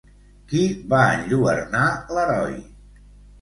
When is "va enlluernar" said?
0.93-1.85